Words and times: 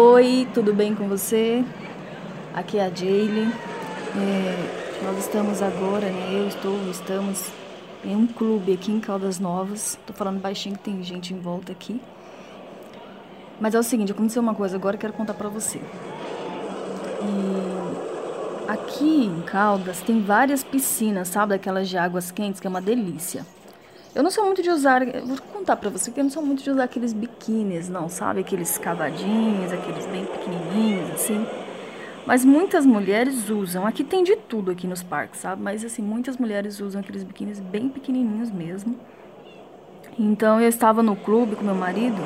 Oi, 0.00 0.46
tudo 0.54 0.72
bem 0.72 0.94
com 0.94 1.08
você? 1.08 1.64
Aqui 2.54 2.78
é 2.78 2.84
a 2.84 2.88
Jaylee. 2.88 3.52
É, 4.16 5.02
nós 5.02 5.18
estamos 5.18 5.60
agora, 5.60 6.08
né? 6.08 6.38
Eu 6.38 6.46
estou, 6.46 6.88
estamos 6.88 7.50
em 8.04 8.14
um 8.14 8.24
clube 8.24 8.72
aqui 8.72 8.92
em 8.92 9.00
Caldas 9.00 9.40
Novas. 9.40 9.98
Tô 10.06 10.12
falando 10.12 10.40
baixinho 10.40 10.76
que 10.76 10.84
tem 10.84 11.02
gente 11.02 11.34
em 11.34 11.40
volta 11.40 11.72
aqui. 11.72 12.00
Mas 13.60 13.74
é 13.74 13.78
o 13.80 13.82
seguinte, 13.82 14.12
aconteceu 14.12 14.40
uma 14.40 14.54
coisa 14.54 14.76
agora 14.76 14.96
que 14.96 15.04
eu 15.04 15.10
quero 15.10 15.18
contar 15.18 15.34
pra 15.34 15.48
você. 15.48 15.80
E 17.20 18.70
aqui 18.70 19.24
em 19.24 19.42
Caldas 19.42 20.00
tem 20.00 20.22
várias 20.22 20.62
piscinas, 20.62 21.26
sabe? 21.26 21.56
Aquelas 21.56 21.88
de 21.88 21.98
águas 21.98 22.30
quentes, 22.30 22.60
que 22.60 22.68
é 22.68 22.70
uma 22.70 22.80
delícia. 22.80 23.44
Eu 24.14 24.22
não 24.22 24.30
sou 24.30 24.44
muito 24.44 24.62
de 24.62 24.70
usar, 24.70 25.04
vou 25.24 25.38
contar 25.52 25.76
pra 25.76 25.90
você 25.90 26.10
que 26.10 26.18
eu 26.18 26.24
não 26.24 26.30
sou 26.30 26.42
muito 26.42 26.62
de 26.62 26.70
usar 26.70 26.84
aqueles 26.84 27.12
biquínis, 27.12 27.88
não, 27.88 28.08
sabe? 28.08 28.40
Aqueles 28.40 28.78
cavadinhos, 28.78 29.72
aqueles 29.72 30.06
bem 30.06 30.24
pequenininhos, 30.24 31.10
assim. 31.10 31.46
Mas 32.26 32.44
muitas 32.44 32.84
mulheres 32.84 33.48
usam. 33.48 33.86
Aqui 33.86 34.04
tem 34.04 34.24
de 34.24 34.36
tudo 34.36 34.70
aqui 34.70 34.86
nos 34.86 35.02
parques, 35.02 35.40
sabe? 35.40 35.62
Mas 35.62 35.84
assim, 35.84 36.02
muitas 36.02 36.36
mulheres 36.36 36.80
usam 36.80 37.00
aqueles 37.00 37.22
biquínis 37.22 37.60
bem 37.60 37.88
pequenininhos 37.88 38.50
mesmo. 38.50 38.98
Então 40.18 40.60
eu 40.60 40.68
estava 40.68 41.02
no 41.02 41.14
clube 41.14 41.54
com 41.54 41.64
meu 41.64 41.74
marido 41.74 42.20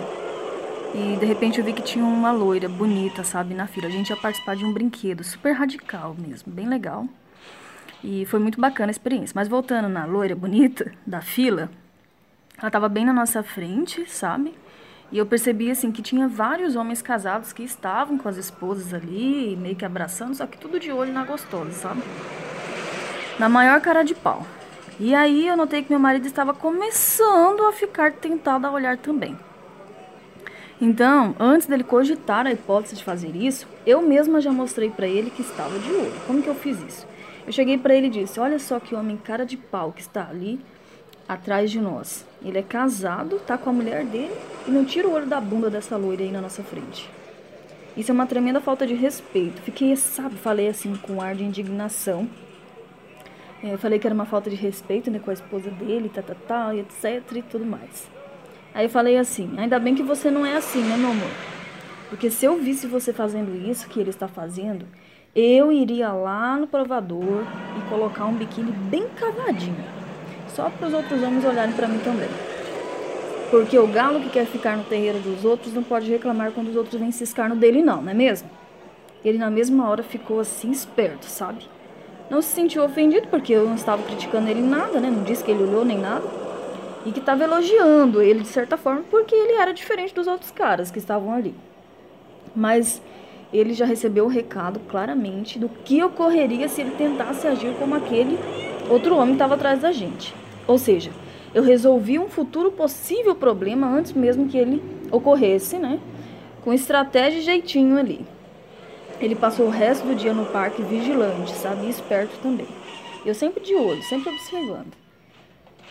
e 0.94 1.16
de 1.16 1.26
repente 1.26 1.58
eu 1.58 1.64
vi 1.64 1.72
que 1.72 1.82
tinha 1.82 2.04
uma 2.04 2.32
loira 2.32 2.68
bonita, 2.68 3.22
sabe, 3.22 3.54
na 3.54 3.66
fila. 3.66 3.86
A 3.86 3.90
gente 3.90 4.10
ia 4.10 4.16
participar 4.16 4.56
de 4.56 4.64
um 4.64 4.72
brinquedo 4.72 5.22
super 5.22 5.52
radical 5.52 6.16
mesmo, 6.18 6.52
bem 6.52 6.66
legal. 6.68 7.06
E 8.02 8.26
foi 8.26 8.40
muito 8.40 8.60
bacana 8.60 8.90
a 8.90 8.92
experiência. 8.92 9.32
Mas 9.34 9.48
voltando 9.48 9.88
na 9.88 10.04
loira 10.04 10.34
bonita 10.34 10.92
da 11.06 11.20
fila, 11.20 11.70
ela 12.58 12.68
estava 12.68 12.88
bem 12.88 13.04
na 13.04 13.12
nossa 13.12 13.42
frente, 13.42 14.08
sabe? 14.10 14.54
E 15.10 15.18
eu 15.18 15.26
percebi 15.26 15.70
assim 15.70 15.92
que 15.92 16.00
tinha 16.00 16.26
vários 16.26 16.74
homens 16.74 17.02
casados 17.02 17.52
que 17.52 17.62
estavam 17.62 18.16
com 18.16 18.28
as 18.28 18.36
esposas 18.36 18.94
ali, 18.94 19.56
meio 19.60 19.76
que 19.76 19.84
abraçando, 19.84 20.34
só 20.34 20.46
que 20.46 20.56
tudo 20.56 20.80
de 20.80 20.90
olho 20.90 21.12
na 21.12 21.24
gostosa, 21.24 21.72
sabe? 21.72 22.02
Na 23.38 23.48
maior 23.48 23.80
cara 23.80 24.02
de 24.02 24.14
pau. 24.14 24.46
E 24.98 25.14
aí 25.14 25.46
eu 25.46 25.56
notei 25.56 25.82
que 25.82 25.90
meu 25.90 25.98
marido 25.98 26.26
estava 26.26 26.54
começando 26.54 27.66
a 27.66 27.72
ficar 27.72 28.12
tentado 28.12 28.66
a 28.66 28.70
olhar 28.70 28.96
também. 28.96 29.38
Então, 30.80 31.36
antes 31.38 31.66
dele 31.66 31.84
cogitar 31.84 32.46
a 32.46 32.52
hipótese 32.52 32.96
de 32.96 33.04
fazer 33.04 33.36
isso, 33.36 33.68
eu 33.86 34.02
mesma 34.02 34.40
já 34.40 34.50
mostrei 34.50 34.90
para 34.90 35.06
ele 35.06 35.30
que 35.30 35.42
estava 35.42 35.78
de 35.78 35.92
olho. 35.92 36.20
Como 36.26 36.42
que 36.42 36.48
eu 36.48 36.54
fiz 36.54 36.80
isso? 36.82 37.06
Eu 37.46 37.52
cheguei 37.52 37.78
para 37.78 37.94
ele 37.94 38.06
e 38.06 38.10
disse: 38.10 38.38
"Olha 38.38 38.58
só 38.58 38.78
que 38.78 38.94
homem 38.94 39.16
cara 39.16 39.44
de 39.44 39.56
pau 39.56 39.92
que 39.92 40.00
está 40.00 40.28
ali 40.28 40.60
atrás 41.28 41.70
de 41.70 41.80
nós. 41.80 42.24
Ele 42.44 42.58
é 42.58 42.62
casado, 42.62 43.38
tá 43.46 43.56
com 43.56 43.70
a 43.70 43.72
mulher 43.72 44.04
dele 44.04 44.34
e 44.66 44.70
não 44.70 44.84
tira 44.84 45.08
o 45.08 45.12
olho 45.12 45.26
da 45.26 45.40
bunda 45.40 45.70
dessa 45.70 45.96
loira 45.96 46.22
aí 46.22 46.30
na 46.30 46.40
nossa 46.40 46.62
frente. 46.62 47.08
Isso 47.96 48.10
é 48.10 48.14
uma 48.14 48.26
tremenda 48.26 48.60
falta 48.60 48.86
de 48.86 48.94
respeito. 48.94 49.60
Fiquei, 49.62 49.94
sabe, 49.96 50.36
falei 50.36 50.68
assim 50.68 50.94
com 50.96 51.20
ar 51.20 51.34
de 51.34 51.44
indignação. 51.44 52.28
É, 53.62 53.76
falei 53.76 53.98
que 53.98 54.06
era 54.06 54.14
uma 54.14 54.24
falta 54.24 54.50
de 54.50 54.56
respeito 54.56 55.10
né, 55.10 55.18
com 55.18 55.30
a 55.30 55.34
esposa 55.34 55.70
dele, 55.70 56.08
tá, 56.08 56.22
tá, 56.22 56.34
tá, 56.34 56.74
etc 56.74 57.22
e 57.36 57.42
tudo 57.42 57.64
mais. 57.64 58.10
Aí 58.74 58.86
eu 58.86 58.90
falei 58.90 59.18
assim, 59.18 59.52
ainda 59.56 59.78
bem 59.78 59.94
que 59.94 60.02
você 60.02 60.30
não 60.30 60.44
é 60.44 60.56
assim, 60.56 60.82
né, 60.82 60.96
meu 60.96 61.10
amor? 61.10 61.30
Porque 62.08 62.30
se 62.30 62.44
eu 62.44 62.58
visse 62.58 62.86
você 62.86 63.12
fazendo 63.12 63.54
isso 63.54 63.88
que 63.88 64.00
ele 64.00 64.10
está 64.10 64.26
fazendo, 64.26 64.86
eu 65.34 65.72
iria 65.72 66.12
lá 66.12 66.56
no 66.56 66.66
provador 66.66 67.44
e 67.78 67.88
colocar 67.88 68.26
um 68.26 68.34
biquíni 68.34 68.70
bem 68.70 69.06
cavadinho 69.08 69.84
só 70.48 70.68
para 70.68 70.88
os 70.88 70.94
outros 70.94 71.22
homens 71.22 71.44
olharem 71.44 71.74
para 71.74 71.88
mim 71.88 71.98
também. 72.00 72.28
Porque 73.50 73.78
o 73.78 73.86
galo 73.86 74.20
que 74.20 74.30
quer 74.30 74.46
ficar 74.46 74.76
no 74.76 74.84
terreiro 74.84 75.18
dos 75.18 75.44
outros 75.44 75.72
não 75.72 75.82
pode 75.82 76.10
reclamar 76.10 76.52
quando 76.52 76.68
os 76.68 76.76
outros 76.76 77.00
vêm 77.00 77.10
ciscar 77.10 77.48
no 77.48 77.56
dele, 77.56 77.82
não, 77.82 78.02
não 78.02 78.10
é 78.10 78.14
mesmo? 78.14 78.48
Ele 79.24 79.38
na 79.38 79.50
mesma 79.50 79.88
hora 79.88 80.02
ficou 80.02 80.40
assim 80.40 80.70
esperto, 80.70 81.26
sabe? 81.26 81.68
Não 82.28 82.40
se 82.40 82.48
sentiu 82.48 82.82
ofendido 82.84 83.28
porque 83.28 83.52
eu 83.52 83.66
não 83.66 83.74
estava 83.74 84.02
criticando 84.02 84.48
ele 84.48 84.62
nada, 84.62 85.00
né? 85.00 85.10
Não 85.10 85.22
disse 85.22 85.44
que 85.44 85.50
ele 85.50 85.64
olhou 85.64 85.84
nem 85.84 85.98
nada. 85.98 86.26
E 87.04 87.12
que 87.12 87.18
estava 87.18 87.44
elogiando 87.44 88.22
ele 88.22 88.40
de 88.40 88.48
certa 88.48 88.76
forma 88.76 89.02
porque 89.10 89.34
ele 89.34 89.54
era 89.54 89.72
diferente 89.72 90.14
dos 90.14 90.26
outros 90.26 90.50
caras 90.50 90.90
que 90.90 90.98
estavam 90.98 91.32
ali. 91.32 91.54
Mas 92.54 93.02
ele 93.52 93.74
já 93.74 93.84
recebeu 93.84 94.24
o 94.24 94.28
recado 94.28 94.80
claramente 94.88 95.58
do 95.58 95.68
que 95.68 96.02
ocorreria 96.02 96.68
se 96.68 96.80
ele 96.80 96.92
tentasse 96.92 97.46
agir 97.46 97.74
como 97.78 97.94
aquele 97.94 98.38
outro 98.88 99.16
homem 99.16 99.34
estava 99.34 99.54
atrás 99.54 99.80
da 99.80 99.92
gente. 99.92 100.34
Ou 100.66 100.78
seja, 100.78 101.10
eu 101.54 101.62
resolvi 101.62 102.18
um 102.18 102.28
futuro 102.28 102.72
possível 102.72 103.34
problema 103.34 103.86
antes 103.86 104.12
mesmo 104.12 104.48
que 104.48 104.56
ele 104.56 104.82
ocorresse, 105.10 105.78
né? 105.78 106.00
Com 106.64 106.72
estratégia 106.72 107.38
e 107.38 107.42
jeitinho 107.42 107.98
ali. 107.98 108.24
Ele 109.20 109.34
passou 109.34 109.66
o 109.66 109.70
resto 109.70 110.06
do 110.06 110.14
dia 110.14 110.32
no 110.32 110.46
parque 110.46 110.82
vigilante, 110.82 111.52
sabe? 111.52 111.86
E 111.86 111.90
esperto 111.90 112.38
também. 112.42 112.66
Eu 113.24 113.34
sempre 113.34 113.62
de 113.62 113.74
olho, 113.74 114.02
sempre 114.02 114.32
observando. 114.32 114.92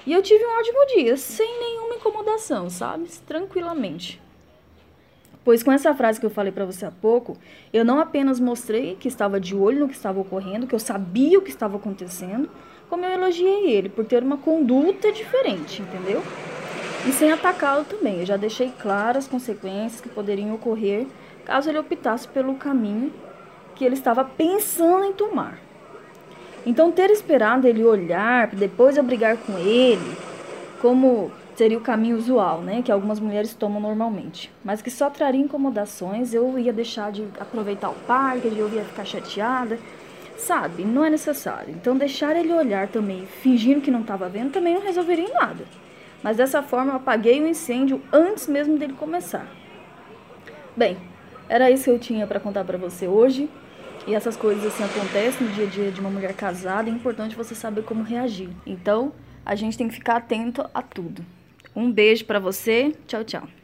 E 0.05 0.11
eu 0.11 0.21
tive 0.21 0.43
um 0.43 0.59
ótimo 0.59 0.85
dia, 0.95 1.15
sem 1.15 1.59
nenhuma 1.59 1.95
incomodação, 1.95 2.69
sabe? 2.69 3.07
Tranquilamente. 3.27 4.19
Pois 5.43 5.63
com 5.63 5.71
essa 5.71 5.93
frase 5.93 6.19
que 6.19 6.25
eu 6.25 6.29
falei 6.29 6.51
para 6.51 6.65
você 6.65 6.85
há 6.85 6.91
pouco, 6.91 7.35
eu 7.73 7.83
não 7.83 7.99
apenas 7.99 8.39
mostrei 8.39 8.95
que 8.95 9.07
estava 9.07 9.39
de 9.39 9.55
olho 9.55 9.79
no 9.79 9.87
que 9.87 9.95
estava 9.95 10.19
ocorrendo, 10.19 10.67
que 10.67 10.75
eu 10.75 10.79
sabia 10.79 11.39
o 11.39 11.41
que 11.41 11.49
estava 11.49 11.77
acontecendo, 11.77 12.49
como 12.89 13.05
eu 13.05 13.11
elogiei 13.11 13.71
ele 13.71 13.89
por 13.89 14.05
ter 14.05 14.21
uma 14.21 14.37
conduta 14.37 15.11
diferente, 15.11 15.81
entendeu? 15.81 16.21
E 17.07 17.11
sem 17.11 17.31
atacá-lo 17.31 17.83
também. 17.85 18.19
Eu 18.19 18.25
já 18.25 18.37
deixei 18.37 18.71
claras 18.79 19.25
as 19.25 19.31
consequências 19.31 19.99
que 19.99 20.09
poderiam 20.09 20.53
ocorrer 20.53 21.07
caso 21.43 21.69
ele 21.69 21.79
optasse 21.79 22.27
pelo 22.27 22.53
caminho 22.55 23.11
que 23.75 23.83
ele 23.83 23.95
estava 23.95 24.23
pensando 24.23 25.05
em 25.05 25.13
tomar. 25.13 25.57
Então, 26.63 26.91
ter 26.91 27.09
esperado 27.09 27.67
ele 27.67 27.83
olhar 27.83 28.47
depois 28.47 28.95
eu 28.95 29.03
brigar 29.03 29.37
com 29.37 29.57
ele, 29.57 30.15
como 30.79 31.31
seria 31.55 31.77
o 31.77 31.81
caminho 31.81 32.17
usual, 32.17 32.61
né, 32.61 32.81
que 32.81 32.91
algumas 32.91 33.19
mulheres 33.19 33.53
tomam 33.53 33.79
normalmente, 33.79 34.51
mas 34.63 34.81
que 34.81 34.89
só 34.89 35.09
traria 35.09 35.41
incomodações, 35.41 36.33
eu 36.33 36.57
ia 36.57 36.73
deixar 36.73 37.11
de 37.11 37.27
aproveitar 37.39 37.89
o 37.89 37.95
parque, 38.07 38.47
eu 38.47 38.69
ia 38.69 38.83
ficar 38.83 39.05
chateada. 39.05 39.77
Sabe, 40.37 40.83
não 40.83 41.05
é 41.05 41.09
necessário. 41.09 41.69
Então 41.69 41.95
deixar 41.95 42.35
ele 42.35 42.51
olhar 42.51 42.87
também, 42.87 43.27
fingindo 43.27 43.79
que 43.79 43.91
não 43.91 44.01
estava 44.01 44.27
vendo, 44.27 44.51
também 44.51 44.73
não 44.73 44.81
resolveria 44.81 45.25
em 45.25 45.33
nada. 45.33 45.65
Mas 46.23 46.37
dessa 46.37 46.63
forma 46.63 46.93
eu 46.93 46.95
apaguei 46.95 47.39
o 47.39 47.47
incêndio 47.47 48.01
antes 48.11 48.47
mesmo 48.47 48.75
dele 48.75 48.93
começar. 48.93 49.45
Bem, 50.75 50.97
era 51.47 51.69
isso 51.69 51.83
que 51.83 51.89
eu 51.91 51.99
tinha 51.99 52.25
para 52.25 52.39
contar 52.39 52.63
para 52.63 52.77
você 52.77 53.07
hoje. 53.07 53.47
E 54.07 54.15
essas 54.15 54.35
coisas 54.35 54.65
assim 54.65 54.83
acontecem 54.83 55.45
no 55.45 55.53
dia 55.53 55.65
a 55.65 55.69
dia 55.69 55.91
de 55.91 55.99
uma 55.99 56.09
mulher 56.09 56.33
casada, 56.33 56.89
é 56.89 56.93
importante 56.93 57.35
você 57.35 57.53
saber 57.53 57.83
como 57.83 58.01
reagir. 58.01 58.49
Então, 58.65 59.13
a 59.45 59.53
gente 59.53 59.77
tem 59.77 59.87
que 59.87 59.93
ficar 59.93 60.15
atento 60.15 60.67
a 60.73 60.81
tudo. 60.81 61.23
Um 61.75 61.91
beijo 61.91 62.25
para 62.25 62.39
você. 62.39 62.93
Tchau, 63.07 63.23
tchau. 63.23 63.60